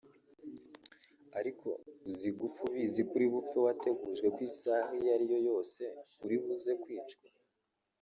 [1.39, 1.67] Ariko
[2.09, 5.83] uzi gupfa ubizi ko uri bupfe wategujwe ko isaha iyo ari yose
[6.23, 7.25] uri buze kwicwa